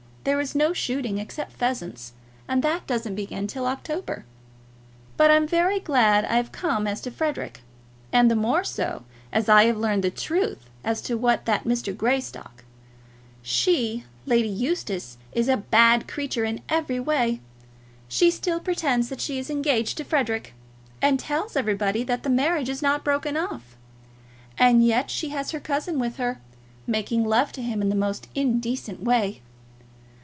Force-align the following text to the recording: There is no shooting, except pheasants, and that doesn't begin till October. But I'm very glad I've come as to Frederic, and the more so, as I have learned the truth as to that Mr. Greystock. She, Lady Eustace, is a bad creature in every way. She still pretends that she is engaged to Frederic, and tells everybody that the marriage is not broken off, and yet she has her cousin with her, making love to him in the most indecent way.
There 0.23 0.39
is 0.39 0.53
no 0.53 0.71
shooting, 0.71 1.17
except 1.17 1.51
pheasants, 1.53 2.13
and 2.47 2.61
that 2.61 2.85
doesn't 2.85 3.15
begin 3.15 3.47
till 3.47 3.65
October. 3.65 4.23
But 5.17 5.31
I'm 5.31 5.47
very 5.47 5.79
glad 5.79 6.25
I've 6.25 6.51
come 6.51 6.85
as 6.85 7.01
to 7.01 7.09
Frederic, 7.09 7.61
and 8.13 8.29
the 8.29 8.35
more 8.35 8.63
so, 8.63 9.03
as 9.33 9.49
I 9.49 9.63
have 9.65 9.77
learned 9.77 10.03
the 10.03 10.11
truth 10.11 10.69
as 10.83 11.01
to 11.03 11.17
that 11.17 11.63
Mr. 11.65 11.97
Greystock. 11.97 12.63
She, 13.41 14.03
Lady 14.27 14.47
Eustace, 14.47 15.17
is 15.33 15.49
a 15.49 15.57
bad 15.57 16.07
creature 16.07 16.43
in 16.45 16.61
every 16.69 16.99
way. 16.99 17.39
She 18.07 18.29
still 18.29 18.59
pretends 18.59 19.09
that 19.09 19.21
she 19.21 19.39
is 19.39 19.49
engaged 19.49 19.97
to 19.97 20.03
Frederic, 20.03 20.53
and 21.01 21.19
tells 21.19 21.55
everybody 21.55 22.03
that 22.03 22.21
the 22.21 22.29
marriage 22.29 22.69
is 22.69 22.83
not 22.83 23.03
broken 23.03 23.35
off, 23.35 23.75
and 24.55 24.85
yet 24.85 25.09
she 25.09 25.29
has 25.29 25.49
her 25.49 25.59
cousin 25.59 25.97
with 25.97 26.17
her, 26.17 26.39
making 26.85 27.23
love 27.23 27.51
to 27.53 27.63
him 27.63 27.81
in 27.81 27.89
the 27.89 27.95
most 27.95 28.27
indecent 28.35 29.01
way. 29.01 29.41